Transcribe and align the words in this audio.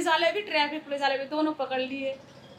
Police 0.00 0.08
वाले 0.08 0.30
भी, 0.32 0.40
traffic 0.42 0.84
police 0.84 1.00
वाले 1.00 1.16
भी 1.18 1.24
दोनों 1.24 1.52
पकड़ 1.52 1.78
लिए। 1.78 2.12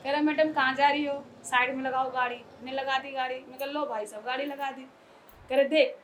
कह 0.03 0.11
रहे, 0.11 0.21
मैडम, 0.21 0.51
कहाँ 0.53 0.73
जा 0.75 0.90
रही 0.90 1.05
हो? 1.05 1.14
साइड 1.44 1.75
में 1.75 1.83
लगाओ 1.83 2.10
गाड़ी। 2.11 2.35
ने 2.64 2.71
लगा 2.71 2.98
दी 2.99 3.11
गाड़ी। 3.11 3.35
मैं 3.49 3.57
कह, 3.60 3.65
लो 3.65 3.85
भाई 3.85 4.05
साहब, 4.05 4.23
गाड़ी 4.25 4.46
लगा 4.46 4.70
दी। 4.71 4.81
कह 5.50 5.56
रहे, 5.56 5.66
देख, 5.66 5.96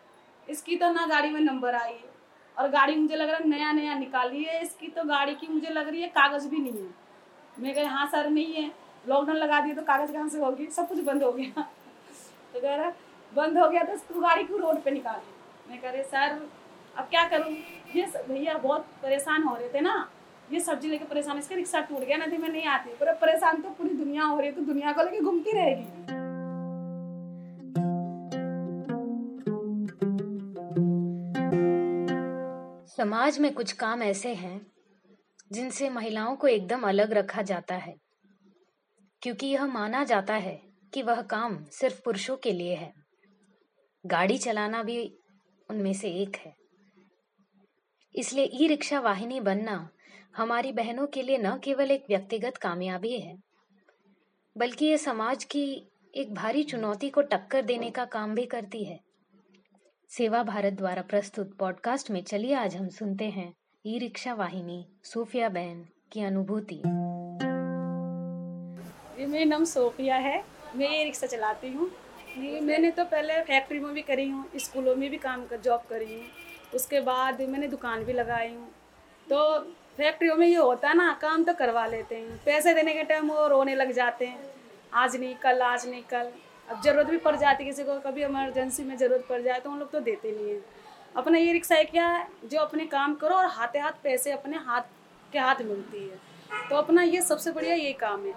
इसकी 0.48 0.76
तो 0.76 0.90
ना 0.92 1.06
गाड़ी 1.06 1.30
में 1.30 1.40
नंबर 1.42 1.76
आई 1.76 1.94
है 1.94 2.10
और 2.58 2.70
गाड़ी 2.70 2.96
मुझे 2.96 3.16
लग 3.16 3.30
रहा 3.30 3.38
है 3.38 3.50
नया 3.50 3.72
नया 3.72 3.98
निकाली 4.00 4.44
है। 4.44 4.62
इसकी 4.62 4.88
तो 4.88 5.04
गाड़ी 5.04 5.36
की 5.36 5.48
मुझे 5.48 5.70
लग 5.70 5.90
रही 5.90 6.02
है 6.02 6.08
कागज़ 6.10 6.48
भी 6.48 6.58
नहीं 6.58 6.82
है। 6.82 6.90
मैं 7.58 7.76
कह 7.76 7.90
हाँ 7.90 8.08
सर, 8.08 8.30
नहीं 8.30 8.54
है। 8.54 8.72
लॉकडाउन 9.06 9.38
लगा 9.38 9.62
दिए 9.62 9.74
तो 9.76 9.82
कागज़ 9.84 10.14
कहाँ 10.14 10.28
से 10.30 10.40
होगी 10.40 10.68
सब 10.72 10.90
कुछ 10.90 11.04
बंद 11.04 11.24
हो 11.24 11.32
गया। 11.32 11.62
तो 12.54 12.60
कह 12.60 12.76
रहा, 12.76 12.92
बंद 13.34 13.58
हो 13.58 13.70
गया 13.70 13.84
तो 13.84 13.98
तू 14.10 14.22
गाड़ी 14.22 14.44
को 14.44 14.58
रोड 14.58 14.84
पे 14.84 14.92
निकाली 14.92 15.70
मैं 15.70 15.82
कह 15.82 15.90
रहे 15.90 16.04
सर, 16.04 16.48
अब 16.96 17.06
क्या 17.06 17.28
करूँ? 17.30 17.56
ये 17.96 18.12
भैया 18.28 18.58
बहुत 18.60 18.86
परेशान 19.04 19.44
हो 19.44 19.56
रहे 19.56 19.74
थे 19.74 19.82
ना। 19.82 19.98
ये 20.54 20.60
सब्ज़ी 20.60 20.90
लेके 20.90 21.06
परेशान 21.06 21.38
इसका 21.40 21.56
रिक्शा 21.56 21.80
टूट 21.82 22.00
गया, 22.00 22.18
ना 22.18 22.28
थी 22.28 22.38
मैं 22.38 22.50
नहीं 22.50 22.66
आती। 22.66 22.90
पर 22.90 23.14
परेशान 23.14 23.62
तो 23.62 23.70
पूरी 23.70 23.90
दुनिया 23.90 24.24
हो 24.24 24.40
रही 24.40 24.48
है 24.48 24.56
तो 24.56 24.62
दुनिया 24.62 24.92
को 24.92 25.04
लेके 25.04 25.20
घूमती 25.20 25.52
रहेगी। 25.52 25.86
समाज 32.88 33.40
में 33.40 33.54
कुछ 33.54 33.72
काम 33.72 34.04
ऐसे 34.04 34.34
हैं, 34.34 34.68
जिनसे 35.52 35.90
महिलाओं 35.90 36.36
को 36.36 36.48
एकदम 36.48 36.88
अलग 36.88 37.12
रखा 37.12 37.42
जाता 37.42 37.76
है। 37.76 37.96
क्योंकि 39.22 39.48
यह 39.48 39.66
माना 39.66 40.04
जाता 40.04 40.34
है 40.34 40.62
कि 40.94 41.02
वह 41.02 41.22
काम 41.22 41.66
सिर्फ़ 41.66 42.02
पुरुषों 42.06 42.38
के 42.38 42.52
लिए 42.52 42.76
है। 42.76 42.94
गाड़ी 44.06 44.38
चलाना 44.38 44.84
भी 44.84 45.20
उनमें 45.70 45.94
से 45.94 46.10
एक 46.10 46.36
है। 46.36 46.56
इसलिए 48.16 48.50
ई 48.54 48.68
रिक्शा 48.68 49.00
वाहिनी 49.00 49.40
बनना 49.40 49.90
हमारी 50.38 50.72
बहनों 50.72 51.06
के 51.08 51.22
लिए 51.22 51.38
न 51.38 51.52
केवल 51.64 51.92
एक 51.92 52.04
व्यक्तिगत 52.10 52.58
कामयाबी 52.58 53.12
है, 53.12 53.36
बल्कि 54.56 54.86
ये 54.86 54.98
समाज 54.98 55.44
की 55.44 55.64
एक 56.14 56.34
भारी 56.34 56.64
चुनौती 56.64 57.10
को 57.10 57.22
टक्कर 57.24 57.62
देने 57.62 57.90
का 57.90 58.06
काम 58.06 58.36
भी 58.36 58.46
करती 58.46 58.84
है। 58.84 59.00
सेवा 60.10 60.42
भारत 60.44 60.74
द्वारा 60.74 61.02
प्रस्तुत 61.04 61.56
पॉडकास्ट 61.60 62.12
में 62.12 62.22
चलिए 62.24 62.54
आज 62.56 62.76
हम 62.76 62.88
सुनते 62.90 63.26
हैं 63.30 63.52
ई 63.86 63.98
रिक्शा 64.00 64.34
वाहिनी, 64.34 64.86
सोफिया 65.04 65.50
बहन 65.50 65.84
की 66.12 66.24
अनुभूति। 66.24 66.82
मेरा 69.26 69.46
नाम 69.46 69.64
सोफिया 69.66 70.16
है, 70.18 70.44
मैं 70.76 70.90
ये 70.90 71.04
रिक्शा 71.04 71.28
चलाती 71.28 71.70
हूँ। 71.70 71.90
मैंने 72.38 72.92
तो 72.92 73.06
पहले 73.06 73.42
फैक्ट्री 73.44 73.80
में 73.80 73.94
भी 73.94 74.02
करी 74.04 74.30
हूँ, 74.30 74.46
स्कूलों 74.58 74.96
में 74.96 75.10
भी 75.10 75.18
काम 75.18 75.46
कर, 75.46 75.60
जॉब 75.60 75.82
करी 75.90 76.14
हूँ। 76.14 76.24
उसके 76.76 77.00
बाद 77.02 77.42
मैंने 77.44 77.68
दुकान 77.68 78.04
भी 78.04 78.14
लगाई 78.14 78.50
हूँ। 78.50 78.70
तो 79.28 79.38
फैक्ट्रियों 79.98 80.36
में 80.36 80.48
ये 80.48 80.56
होता 80.56 80.90
है 80.90 80.96
ना, 80.96 81.12
काम 81.22 81.44
तो 81.44 81.54
करवा 81.54 81.86
लेते 81.88 82.16
हैं। 82.16 82.38
पैसे 82.46 82.74
देने 82.74 82.94
के 82.94 83.04
टाइम 83.04 83.30
वो 83.30 83.48
रोने 83.48 83.76
लग 83.76 83.92
जाते 83.92 84.26
हैं। 84.26 84.40
आज 84.94 85.16
नहीं 85.16 85.36
कल 85.36 85.62
आज 85.62 85.88
नहीं 85.88 86.02
कल 86.04 86.32
अब 86.68 86.82
ज़रूरत 86.84 87.08
भी 87.08 87.18
पड़ 87.18 87.36
जाती 87.36 87.64
है 87.64 87.70
किसी 87.70 87.84
को, 87.84 88.00
कभी 88.02 88.24
इमरजेंसी 88.24 88.84
में 88.84 88.96
ज़रूरत 88.98 89.26
पड़ 89.30 89.42
जाए 89.42 89.60
तो 89.60 89.72
उन 89.72 89.80
लोग 89.80 89.92
तो 89.92 90.00
देते 90.00 90.32
नहीं 90.32 90.50
हैं। 90.50 90.62
अपना 91.16 91.38
ये 91.38 91.52
रिक्शा 91.54 91.76
है 91.76 91.86
क्या 91.86 92.08
है 92.08 92.28
जो 92.46 92.60
अपने 92.60 92.86
काम 92.86 93.16
करो 93.16 93.36
और 93.36 93.46
हाथे 93.48 93.80
हाथ 93.80 94.04
पैसे 94.04 94.32
अपने 94.32 94.58
हाथ 94.58 94.82
के 95.34 95.40
हाथ 95.40 95.62
मिलती 95.64 96.04
है। 96.04 96.70
तो 96.70 96.76
अपना 96.76 97.02
ये 97.04 97.22
सबसे 97.22 97.52
बढ़िया 97.52 97.76
ये 97.76 97.94
काम 98.02 98.26
है। 98.26 98.34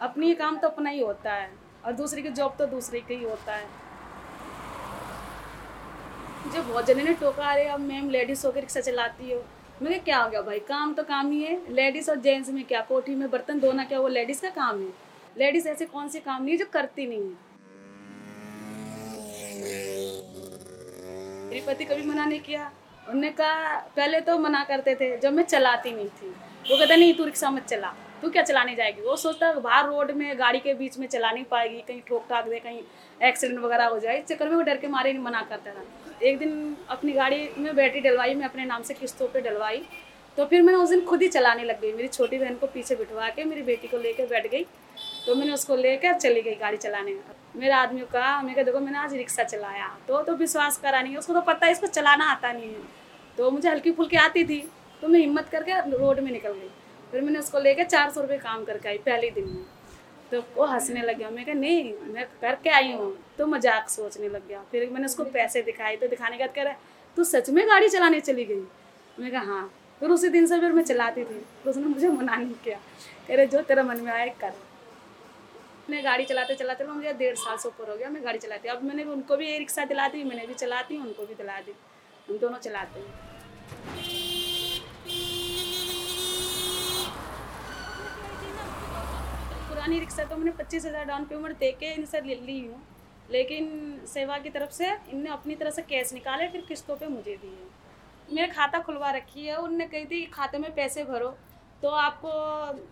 अपनी 0.00 0.28
ये 0.28 0.34
काम 0.34 0.58
तो 0.58 0.68
अपना 0.68 0.90
ही 0.90 1.00
होता 1.00 1.32
है। 1.32 1.50
और 1.84 1.92
दूसरे 1.94 2.22
की 2.22 2.28
जॉब 2.30 2.54
तो 2.58 2.66
दूसरे 2.66 3.00
का 3.00 3.14
ही 3.14 3.24
होता 3.24 3.54
है। 3.54 3.66
मुझे 6.56 6.68
बहुत 6.68 6.86
जने 6.86 7.02
ने 7.02 7.12
टोका, 7.12 7.44
अरे 7.44 7.64
अब 7.64 7.80
मैम 7.80 8.10
लेडीज़ 8.10 8.46
होकर 8.46 8.60
रिक्शा 8.60 8.80
चलाती 8.80 9.32
हो। 9.32 9.44
मैंने 9.82 9.98
क्या 9.98 10.18
हो 10.18 10.30
गया 10.30 10.42
भाई? 10.42 10.58
काम 10.58 10.94
तो 10.94 11.02
काम 11.02 11.30
ही 11.30 11.42
है। 11.42 11.72
लेडीज़ 11.74 12.10
और 12.10 12.16
जेंट्स 12.16 12.50
में 12.50 12.64
क्या? 12.64 12.80
कोठी 12.80 13.14
में 13.14 13.30
बर्तन 13.30 13.60
धोना 13.60 13.84
क्या? 13.84 14.00
वो 14.00 14.08
लेडीज़ 14.08 14.42
का 14.42 14.50
काम 14.50 14.80
है। 14.80 14.88
लेडीज़ 15.38 15.68
ऐसे 15.68 15.86
कौन 15.86 16.08
से 16.08 16.20
काम 16.20 16.42
नहीं 16.42 16.52
है 16.52 16.58
जो 16.58 16.66
करती 16.72 17.06
नहीं 17.06 17.18
है? 17.18 17.34
मेरी 21.44 21.60
पति 21.60 21.84
कभी 21.84 22.02
मना 22.02 22.24
नहीं 22.24 22.40
किया। 22.40 22.72
उन्होंने 23.08 23.30
कहा, 23.30 23.76
पहले 23.96 24.20
तो 24.20 24.38
मना 24.38 24.64
करते 24.64 24.94
थे, 24.94 25.18
जब 25.18 25.32
मैं 25.32 25.44
चलाती 25.44 25.92
नहीं 25.92 26.08
थी। 26.08 26.28
वो 26.70 26.78
कहता, 26.78 26.96
नहीं, 26.96 27.14
तू 27.14 27.24
रिक्शा 27.24 27.50
मत 27.50 27.66
चला। 27.66 27.94
तू 28.22 28.30
क्या 28.30 28.42
चलाने 28.42 28.74
जाएगी? 28.74 29.02
वो 29.02 29.16
सोचता 29.16 29.46
है 29.46 29.60
बाहर 29.60 29.86
रोड 29.86 30.10
में, 30.10 30.38
गाड़ी 30.38 30.58
के 30.58 30.74
बीच 30.74 30.98
में 30.98 31.06
चला 31.06 31.30
नहीं 31.30 31.44
पाएगी, 31.44 31.78
कहीं 31.78 32.00
ठोक 32.00 32.26
ठाक 32.30 32.48
दे, 32.48 32.58
कहीं 32.58 32.80
एक्सीडेंट 33.22 33.60
वगैरह 33.60 33.86
हो 33.86 33.98
जाए। 33.98 34.18
इस 34.18 34.24
चक्कर 34.24 34.48
में 34.48 34.56
वो 34.56 34.62
डर 34.62 34.76
के 34.76 34.86
मारे 34.86 35.12
नहीं, 35.12 35.22
मना 35.22 35.42
करता 35.42 35.70
था। 35.70 35.84
एक 36.22 36.38
दिन 36.38 36.76
अपनी 36.88 37.12
गाड़ी 37.12 37.50
में 37.58 37.76
बैटरी 37.76 38.00
डलवाई, 38.00 38.34
मैं 38.34 38.44
अपने 38.44 38.64
नाम 38.64 38.82
से 38.82 38.94
किस्तों 38.94 39.28
पर 39.28 39.40
डलवाई। 39.40 39.86
तो 40.36 40.46
फिर 40.46 40.62
मैंने 40.62 40.78
उस 40.78 40.90
दिन 40.90 41.04
खुद 41.04 41.22
ही 41.22 41.28
चलाने 41.28 41.64
लग 41.64 41.80
गई। 41.80 41.92
मेरी 41.92 42.08
छोटी 42.08 42.38
बहन 42.38 42.54
को 42.54 42.66
पीछे 42.66 42.94
बिठवा 42.94 43.28
के, 43.28 43.44
मेरी 43.44 43.62
बेटी 43.62 43.88
को 43.88 43.98
लेकर 43.98 44.26
बैठ 44.26 44.46
गई। 44.46 44.64
तो 45.26 45.34
मैंने 45.34 45.52
उसको 45.52 45.76
लेकर 45.76 46.12
चली 46.12 46.42
गई 46.42 46.54
गाड़ी 46.54 46.76
चलाने। 46.76 47.12
में 47.14 47.20
मेरे 47.56 47.72
आदमी 47.72 48.00
कहा, 48.00 48.42
मैं 48.42 48.54
कहा, 48.54 48.64
देखो, 48.64 48.80
मैंने 48.80 48.98
आज 48.98 49.14
रिक्शा 49.14 49.44
चलाया। 49.44 49.98
तो 50.08 50.22
तो 50.22 50.34
विश्वास 50.34 50.78
करा 50.78 51.02
नहीं, 51.02 51.16
उसको 51.16 51.32
तो 51.32 51.40
पता 51.40 51.66
है, 51.66 51.72
इसको 51.72 51.86
चलाना 51.86 52.24
आता 52.24 52.52
नहीं 52.52 52.68
है। 52.68 52.80
तो 53.38 53.50
मुझे 53.50 53.68
हल्की 53.68 53.92
फुल्की 53.92 54.16
आती 54.16 54.44
थी। 54.44 54.70
तो 55.02 55.08
मैं 55.08 55.20
हिम्मत 55.20 55.48
करके 55.48 55.72
रोड 55.72 56.20
में 56.20 56.32
निकल 56.32 56.52
गई। 56.52 56.70
फिर 57.16 57.24
मैंने 57.24 57.38
उसको 57.38 57.58
लेकर 57.58 57.84
चार 57.84 58.10
सौ 58.10 58.20
रुपये 58.20 58.36
काम 58.38 58.64
करके 58.64 58.88
आई 58.88 58.98
पहले 58.98 59.30
दिन 59.30 59.44
में। 59.44 59.64
तो 60.32 60.40
वो 60.56 60.64
हंसने 60.64 61.02
लग 61.02 61.18
गया। 61.18 61.30
मैं 61.30 61.44
कहा, 61.44 61.54
नहीं, 61.54 61.92
मैं 62.04 62.26
करके 62.40 62.70
आई 62.70 62.92
हूँ। 62.92 63.06
तो 63.38 63.46
मज़ाक 63.46 63.88
सोचने 63.88 64.28
लग 64.28 64.46
गया। 64.48 64.62
फिर 64.70 64.88
मैंने 64.90 65.06
उसको 65.06 65.24
पैसे 65.24 65.62
दिखाए 65.62 65.96
तो 65.96 66.08
दिखाने 66.08 66.38
के 66.38 66.46
कह 66.46 66.62
रहा 66.62 66.72
है, 66.72 66.78
तू 67.16 67.24
सच 67.24 67.50
में 67.50 67.66
गाड़ी 67.68 67.88
चलाने 67.88 68.20
चली 68.20 68.44
गई? 68.44 68.62
मैं 69.20 69.30
कहा 69.32 69.42
हाँ। 69.42 69.72
फिर 70.00 70.10
उसी 70.10 70.28
दिन 70.28 70.46
से 70.46 70.60
फिर 70.60 70.72
मैं 70.72 70.82
चलाती 70.82 71.24
थी। 71.24 71.40
तो 71.64 71.70
उसने 71.70 71.86
मुझे 71.86 72.08
मना 72.08 72.36
नहीं 72.36 72.54
किया। 72.64 72.78
कह 73.28 73.34
रहे, 73.34 73.46
जो 73.46 73.62
तेरा 73.62 73.82
मन 73.82 74.00
में 74.00 74.12
आए, 74.12 74.28
कर। 74.40 74.52
मैं 75.90 76.04
गाड़ी 76.04 76.24
चलाते 76.24 76.54
चलाते 76.54 76.84
मुझे 76.84 77.12
डेढ़ 77.14 77.34
साल 77.36 77.56
से 77.56 77.68
ऊपर 77.68 77.90
हो 77.90 77.96
गया। 77.96 78.10
मैं 78.10 78.24
गाड़ी 78.24 78.38
चलाती, 78.38 78.68
अब 78.68 78.82
मैंने 78.82 79.04
उनको 79.06 79.36
भी 79.36 79.58
रिक्शा 79.58 79.84
दिलाती, 79.84 80.24
मैंने 80.24 80.46
भी 80.46 80.54
चलाती 80.54 80.96
हूँ 80.96 81.06
उनको 81.06 81.26
भी 81.26 81.34
दिला 81.34 81.60
दी। 81.60 81.74
हम 82.28 82.38
दोनों 82.38 82.58
चलाते 82.58 83.00
हैं। 83.00 84.25
पुरानी 89.86 89.98
रिक्शा 90.00 90.24
तो 90.24 90.36
मैंने 90.36 90.50
पच्चीस 90.52 90.84
हज़ार 90.86 91.04
डाउन 91.06 91.24
पेमेंट 91.24 91.58
दे 91.58 91.70
के 91.72 91.92
इनसे 91.94 92.20
ले 92.20 92.34
ली 92.36 92.58
हूँ। 92.60 92.78
लेकिन 93.30 93.66
सेवा 94.06 94.38
की 94.38 94.50
तरफ़ 94.50 94.70
से 94.72 94.86
इनने 95.12 95.30
अपनी 95.30 95.54
तरफ़ 95.56 95.74
से 95.74 95.82
कैश 95.82 96.12
निकाले, 96.12 96.46
फिर 96.48 96.64
किस्तों 96.68 96.96
पे 96.96 97.06
मुझे 97.08 97.36
दिए। 97.36 98.34
मैंने 98.34 98.48
खाता 98.52 98.78
खुलवा 98.82 99.10
रखी 99.10 99.44
है, 99.46 99.56
उनने 99.56 99.86
कही 99.86 100.04
थी, 100.04 100.24
खाते 100.26 100.58
में 100.58 100.74
पैसे 100.74 101.04
भरो। 101.04 101.28
तो 101.82 101.88
आपको 101.88 102.30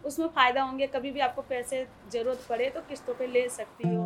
उसमें 0.09 0.27
फ़ायदा 0.28 0.62
होंगे, 0.62 0.87
कभी 0.87 1.10
भी 1.10 1.21
आपको 1.21 1.43
पैसे 1.43 1.87
ज़रूरत 2.12 2.47
पड़े 2.49 2.69
तो 2.71 2.81
किस्तों 2.88 3.15
पे 3.15 3.26
ले 3.28 3.49
सकती 3.49 3.88
हो। 3.88 4.03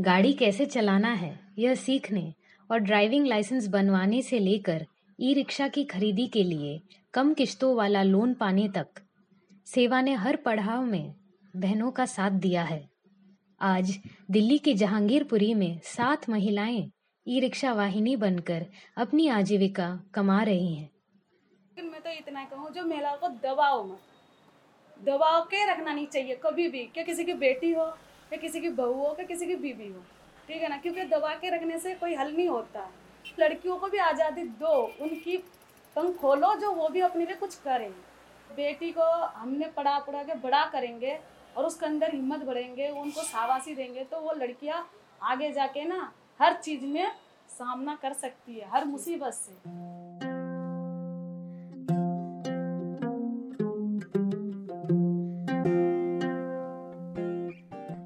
गाड़ी 0.00 0.32
कैसे 0.34 0.66
चलाना 0.66 1.12
है, 1.14 1.38
यह 1.58 1.74
सीखने 1.76 2.32
और 2.70 2.78
ड्राइविंग 2.80 3.26
लाइसेंस 3.26 3.66
बनवाने 3.68 4.22
से 4.22 4.38
लेकर 4.38 4.86
ई 5.18 5.34
रिक्शा 5.34 5.68
की 5.68 5.84
खरीदी 5.86 6.26
के 6.28 6.42
लिए 6.44 6.80
कम 7.14 7.34
किस्तों 7.34 7.74
वाला 7.76 8.02
लोन 8.04 8.34
पाने 8.34 8.68
तक 8.68 9.02
सेवा 9.66 10.00
ने 10.00 10.12
हर 10.14 10.36
पड़ाव 10.36 10.84
में 10.84 11.14
बहनों 11.56 11.90
का 11.90 12.04
साथ 12.06 12.30
दिया 12.30 12.62
है। 12.62 12.88
आज 13.60 13.98
दिल्ली 14.30 14.58
के 14.58 14.74
जहांगीरपुरी 14.74 15.54
में 15.54 15.80
सात 15.84 16.28
महिलाएँ 16.30 16.92
ई 17.26 17.40
रिक्शा 17.40 17.72
वाहिनी 17.72 18.16
बनकर 18.16 18.66
अपनी 18.96 19.28
आजीविका 19.28 19.88
कमा 20.14 20.42
रही 20.42 20.74
हैं। 20.74 20.84
लेकिन 20.84 21.90
मैं 21.90 22.00
तो 22.00 22.10
इतना 22.10 22.44
कहूँ, 22.44 22.70
जो 22.70 22.84
महिलाओं 22.84 23.16
को 23.16 23.28
दबाओ 23.28 23.84
मत। 23.84 23.98
दबाव 25.04 25.42
के 25.42 25.72
रखना 25.72 25.92
नहीं 25.92 26.06
चाहिए, 26.06 26.40
कभी 26.44 26.68
भी 26.68 26.84
क्या 26.84 27.04
किसी 27.04 27.24
की 27.24 27.34
बेटी 27.34 27.72
हो 27.72 27.86
या 28.32 28.36
किसी 28.36 28.60
की 28.60 28.68
बहू 28.68 28.92
हो 28.92 29.16
या 29.20 29.24
किसी 29.24 29.46
की 29.46 29.56
बीबी 29.56 29.88
हो। 29.88 30.02
ठीक 30.48 30.62
है 30.62 30.68
ना? 30.68 30.76
क्योंकि 30.76 31.04
दबा 31.04 31.34
के 31.34 31.54
रखने 31.56 31.78
से 31.78 31.94
कोई 31.94 32.14
हल 32.14 32.32
नहीं 32.32 32.48
होता। 32.48 32.90
लड़कियों 33.40 33.76
को 33.76 33.88
भी 33.88 33.98
आज़ादी 33.98 34.42
दो, 34.42 34.82
उनकी 35.00 35.36
पंख 35.96 36.16
खोलो, 36.16 36.54
जो 36.54 36.72
वो 36.72 36.88
भी 36.88 37.00
अपने 37.00 37.24
लिए 37.26 37.36
कुछ 37.36 37.54
करें। 37.54 37.90
बेटी 38.52 38.90
को 38.90 39.02
हमने 39.26 39.66
पढ़ा 39.66 39.98
पढ़ा 39.98 40.22
के 40.22 40.34
बड़ा 40.34 40.64
करेंगे 40.64 41.18
और 41.56 41.64
उसके 41.64 41.86
अंदर 41.86 42.14
हिम्मत 42.14 42.44
बढ़ेंगे 42.44 42.88
उनको 42.88 43.22
शाबाशी 43.22 43.74
देंगे 43.74 44.04
तो 44.04 44.20
वो 44.20 44.32
लड़कियाँ 44.32 44.86
आगे 45.22 45.52
जाके 45.52 45.84
ना 45.84 46.12
हर 46.40 46.54
चीज़ 46.54 46.84
में 46.86 47.06
सामना 47.48 47.94
कर 47.94 48.12
सकती 48.12 48.54
है, 48.54 48.68
हर 48.70 48.84
मुसीबत 48.84 49.32
से। 49.32 49.52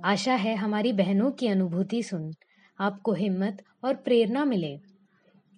आशा 0.05 0.35
है 0.35 0.55
हमारी 0.57 0.93
बहनों 0.93 1.31
की 1.31 1.49
अनुभूति 1.49 2.03
सुन, 2.03 2.31
आपको 2.81 3.13
हिम्मत 3.13 3.63
और 3.85 3.95
प्रेरणा 3.95 4.45
मिले। 4.45 4.79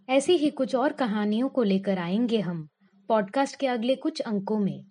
ऐसी 0.09 0.37
ही 0.37 0.51
कुछ 0.51 0.75
और 0.75 0.93
कहानियों 0.93 1.49
को 1.49 1.63
लेकर 1.63 1.99
आएँगे 1.99 2.41
हम। 2.41 2.69
पॉडकास्ट 3.13 3.57
के 3.57 3.67
अगले 3.67 3.97
कुछ 3.97 4.21
अंकों 4.21 4.59
में। 4.59 4.85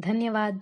धन्यवाद। 0.00 0.60